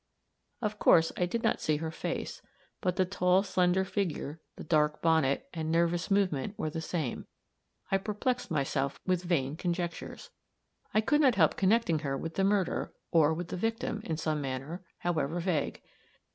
[0.63, 2.41] Of course I did not see her face;
[2.81, 7.27] but the tall, slender figure, the dark bonnet, and nervous movement, were the same.
[7.91, 10.31] I perplexed myself with vain conjectures.
[10.91, 14.41] I could not help connecting her with the murder, or with the victim, in some
[14.41, 15.83] manner, however vague.